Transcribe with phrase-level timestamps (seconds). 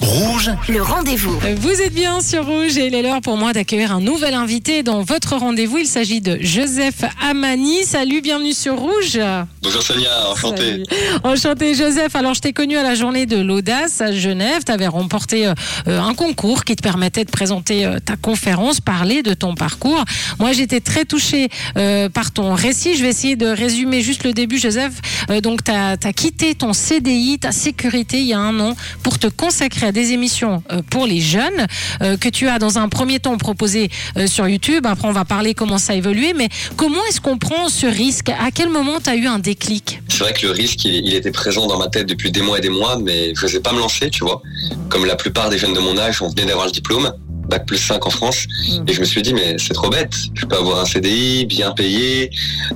[0.00, 1.38] Rouge, Le rendez-vous.
[1.58, 4.82] Vous êtes bien sur Rouge et il est l'heure pour moi d'accueillir un nouvel invité
[4.82, 5.78] dans votre rendez-vous.
[5.78, 7.84] Il s'agit de Joseph Amani.
[7.84, 9.20] Salut, bienvenue sur Rouge.
[9.62, 10.62] Bonjour Sonia, enchanté.
[10.62, 10.84] Salut.
[11.22, 12.16] Enchanté Joseph.
[12.16, 14.62] Alors je t'ai connu à la journée de l'audace à Genève.
[14.64, 15.52] Tu avais remporté euh,
[15.86, 20.04] un concours qui te permettait de présenter euh, ta conférence, parler de ton parcours.
[20.38, 22.96] Moi j'étais très touchée euh, par ton récit.
[22.96, 24.94] Je vais essayer de résumer juste le début Joseph.
[25.42, 29.26] Donc tu as, quitté ton CDI, ta sécurité il y a un an pour te
[29.26, 31.66] consacrer des émissions euh, pour les jeunes
[32.02, 34.86] euh, que tu as dans un premier temps proposé euh, sur YouTube.
[34.86, 36.32] Après on va parler comment ça a évolué.
[36.34, 38.28] Mais comment est-ce qu'on prend ce risque?
[38.28, 40.02] À quel moment tu as eu un déclic?
[40.08, 42.60] C'est vrai que le risque, il, était présent dans ma tête depuis des mois et
[42.60, 44.42] des mois, mais je n'osais pas me lancer, tu vois.
[44.88, 47.12] Comme la plupart des jeunes de mon âge, on venait d'avoir le diplôme,
[47.48, 48.46] bac plus 5 en France,
[48.86, 50.14] et je me suis dit, mais c'est trop bête.
[50.34, 52.30] Je peux avoir un CDI, bien payé,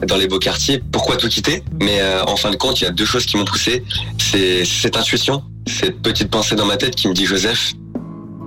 [0.06, 1.62] dans les beaux quartiers, pourquoi tout quitter?
[1.80, 3.84] Mais en fin de compte, il y a deux choses qui m'ont poussé.
[4.19, 7.72] C'est cette intuition, cette petite pensée dans ma tête qui me dit, Joseph,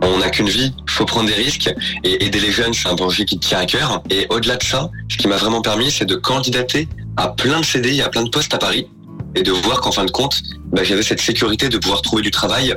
[0.01, 3.25] on n'a qu'une vie, faut prendre des risques et aider les jeunes, c'est un projet
[3.25, 4.01] qui tient à cœur.
[4.09, 7.65] Et au-delà de ça, ce qui m'a vraiment permis, c'est de candidater à plein de
[7.65, 8.87] CDI, à plein de postes à Paris
[9.35, 10.41] et de voir qu'en fin de compte,
[10.71, 12.75] bah, j'avais cette sécurité de pouvoir trouver du travail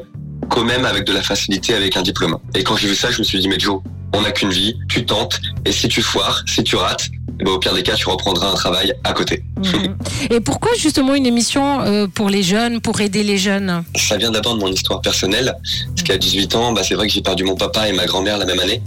[0.48, 2.38] quand même avec de la facilité avec un diplôme.
[2.54, 3.80] Et quand j'ai vu ça, je me suis dit, mais Joe,
[4.14, 7.08] on n'a qu'une vie, tu tentes, et si tu foires, si tu rates,
[7.40, 9.42] eh ben, au pire des cas, tu reprendras un travail à côté.
[9.56, 9.96] Mhm.
[10.30, 13.82] Et pourquoi justement une émission euh, pour les jeunes, pour aider les jeunes?
[13.96, 15.54] Ça vient d'abord de mon histoire personnelle,
[15.88, 18.38] parce qu'à 18 ans, bah, c'est vrai que j'ai perdu mon papa et ma grand-mère
[18.38, 18.82] la même année.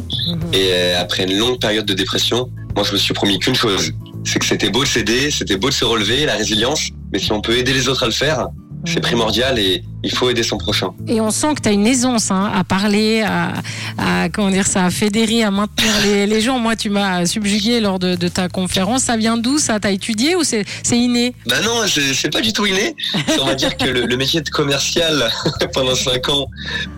[0.53, 3.91] Et euh, après une longue période de dépression, moi je me suis promis qu'une chose,
[4.23, 7.31] c'est que c'était beau de s'aider, c'était beau de se relever, la résilience, mais si
[7.31, 8.47] on peut aider les autres à le faire,
[8.85, 10.89] c'est primordial et il faut aider son prochain.
[11.07, 13.53] Et on sent que tu as une aisance hein, à parler, à,
[13.97, 16.59] à, comment dire ça, à fédérer, à maintenir les, les gens.
[16.59, 19.03] Moi, tu m'as subjugué lors de, de ta conférence.
[19.03, 19.79] Ça vient d'où ça?
[19.79, 21.33] T'as étudié ou c'est inné?
[21.47, 22.95] Bah non, c'est pas du tout inné.
[23.39, 25.31] On va dire que le, le métier de commercial
[25.73, 26.47] pendant 5 ans,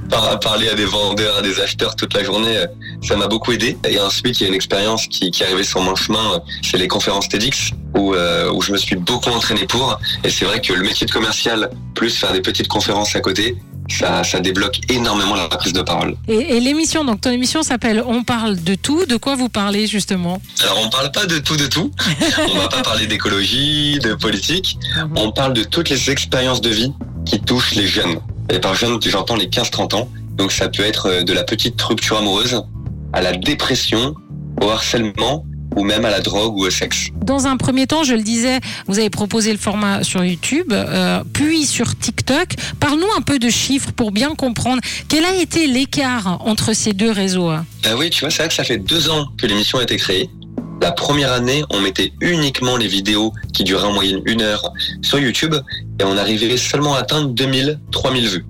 [0.10, 2.58] par, à parler à des vendeurs, à des acheteurs toute la journée,
[3.06, 3.78] ça m'a beaucoup aidé.
[3.88, 6.78] Et ensuite, il y a une expérience qui, qui est arrivée sur mon chemin, c'est
[6.78, 10.00] les conférences TEDx, où, euh, où je me suis beaucoup entraîné pour.
[10.24, 13.56] Et c'est vrai que le métier de commercial, plus faire des petites conférences à côté,
[13.88, 16.16] ça, ça débloque énormément la prise de parole.
[16.28, 19.06] Et, et l'émission, donc ton émission s'appelle On parle de tout.
[19.06, 20.42] De quoi vous parlez justement?
[20.64, 21.92] Alors on parle pas de tout de tout.
[22.50, 24.80] On va pas parler d'écologie, de politique.
[25.16, 26.92] On parle de toutes les expériences de vie
[27.26, 28.20] qui touchent les jeunes.
[28.50, 30.10] Et par jeunes, j'entends les 15-30 ans.
[30.32, 32.62] Donc ça peut être euh, de la petite rupture amoureuse
[33.16, 34.14] à la dépression,
[34.62, 35.46] au harcèlement
[35.76, 37.08] ou même à la drogue ou au sexe.
[37.22, 41.22] Dans un premier temps, je le disais, vous avez proposé le format sur YouTube, euh,
[41.34, 42.56] puis sur TikTok.
[42.80, 47.12] Parle-nous un peu de chiffres pour bien comprendre quel a été l'écart entre ces deux
[47.12, 47.50] réseaux.
[47.50, 47.66] hein?
[47.86, 49.98] Ah oui, tu vois, c'est vrai que ça fait deux ans que l'émission a été
[49.98, 50.30] créée.
[50.82, 54.72] La première année, on mettait uniquement les vidéos qui duraient en moyenne une heure
[55.02, 55.56] sur YouTube
[56.00, 58.46] et on arrivait seulement à atteindre 2000, 3000 vues.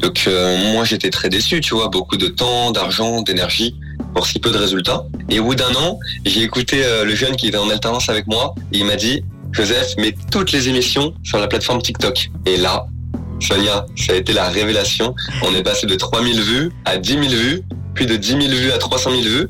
[0.00, 3.76] Donc euh, moi j'étais très déçu, tu vois, beaucoup de temps, d'argent, d'énergie
[4.14, 5.04] pour si peu de résultats.
[5.28, 8.26] Et au bout d'un an, j'ai écouté euh, le jeune qui était en alternance avec
[8.26, 9.22] moi et il m'a dit
[9.52, 12.30] Joseph, mets toutes les émissions sur la plateforme TikTok.
[12.46, 12.86] Et là,
[13.40, 15.14] Sonia, ça a été la révélation.
[15.42, 17.62] On est passé de 3000 vues à 10 000 vues,
[17.94, 19.48] puis de 10 000 vues à 300 000 vues.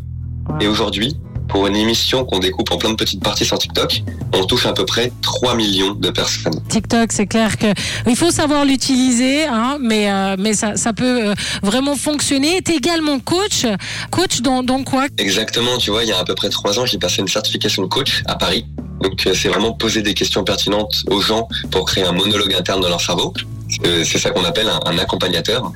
[0.60, 1.16] Et aujourd'hui,
[1.50, 4.02] pour une émission qu'on découpe en plein de petites parties sur TikTok,
[4.34, 6.60] on touche à peu près 3 millions de personnes.
[6.68, 7.66] TikTok, c'est clair que
[8.06, 12.62] il faut savoir l'utiliser, hein, mais euh, mais ça, ça peut euh, vraiment fonctionner.
[12.62, 13.66] Tu es également coach,
[14.10, 15.06] coach dans, dans quoi?
[15.18, 17.82] Exactement, tu vois, il y a à peu près trois ans, j'ai passé une certification
[17.82, 18.66] de coach à Paris.
[19.00, 22.80] Donc euh, c'est vraiment poser des questions pertinentes aux gens pour créer un monologue interne
[22.80, 23.34] dans leur cerveau.
[23.84, 25.72] Euh, C'est ça qu'on appelle un, accompagnateur.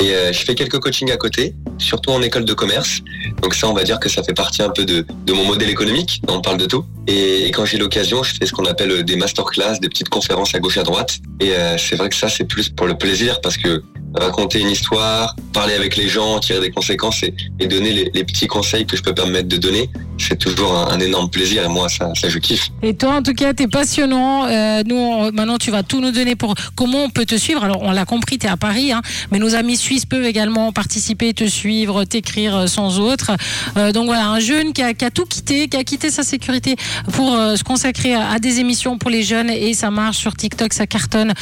[0.00, 3.00] Et euh, je fais quelques coachings à côté, surtout en école de commerce.
[3.42, 6.22] Donc ça, on va dire que ça fait partie un peu de, mon modèle économique.
[6.28, 6.84] On parle de tout.
[7.06, 10.60] Et, quand j'ai l'occasion, je fais ce qu'on appelle des masterclass, des petites conférences à
[10.60, 11.18] gauche à droite.
[11.40, 13.82] Et euh, c'est vrai que ça, c'est plus pour le plaisir parce que
[14.14, 17.34] raconter une histoire, parler avec les gens, tirer des conséquences et,
[17.66, 21.28] donner les petits conseils que je peux permettre de donner, c'est toujours un, un énorme
[21.30, 21.64] plaisir.
[21.64, 22.68] Et moi, ça, ça je kiffe.
[22.82, 24.46] Et toi, en tout cas, t'es passionnant.
[24.46, 27.62] Euh, nous, on- maintenant, tu vas tout nous donner pour comment on peut te suivre.
[27.64, 31.34] Alors, on l'a compris, t'es à Paris, hein, mais nos amis suisses peuvent également participer,
[31.34, 33.32] te suivre, t'écrire euh, sans autre.
[33.76, 36.22] Euh, donc voilà, un jeune qui a, qui a tout quitté, qui a quitté sa
[36.22, 36.76] sécurité
[37.12, 40.34] pour euh, se consacrer à, à des émissions pour les jeunes et ça marche sur
[40.34, 41.32] TikTok, ça cartonne.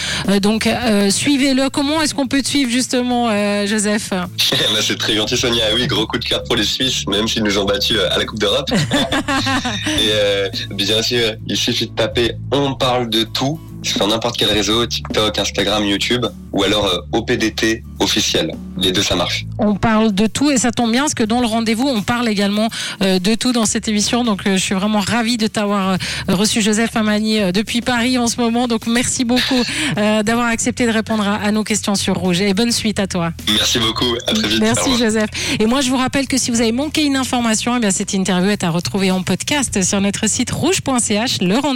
[0.40, 0.68] Donc,
[1.10, 1.68] suivez-le.
[1.70, 3.28] Comment est-ce qu'on peut te suivre justement,
[3.66, 4.10] Joseph?
[4.10, 4.26] Bah,
[4.80, 5.64] c'est très gentil Sonia.
[5.74, 8.24] Oui, gros coup de cœur pour les Suisses, même s'ils nous ont battus à la
[8.24, 8.61] Coupe d'Europe.
[9.86, 14.50] Et euh, bien sûr, il suffit de taper On parle de tout sur n'importe quel
[14.50, 18.52] réseau, TikTok, Instagram, YouTube, ou alors euh, OPDT officiel.
[18.82, 19.46] Les deux, ça marche.
[19.58, 22.28] On parle de tout et ça tombe bien parce que dans le rendez-vous, on parle
[22.28, 22.68] également
[23.00, 24.24] euh, de tout dans cette émission.
[24.24, 25.96] Donc, euh, je suis vraiment ravie de t'avoir euh,
[26.28, 28.66] reçu, Joseph Amani, depuis Paris en ce moment.
[28.66, 29.62] Donc, merci beaucoup
[29.96, 33.32] d'avoir accepté de répondre à, à nos questions sur Rouge et bonne suite à toi.
[33.46, 34.16] Merci beaucoup.
[34.26, 34.58] À très vite.
[34.58, 34.98] Au Merci.
[34.98, 35.30] Joseph.
[35.60, 38.14] Et moi, je vous rappelle que si vous avez manqué une information, eh bien, cette
[38.14, 41.40] interview est à retrouver en podcast sur notre site rouge.ch.
[41.40, 41.58] Le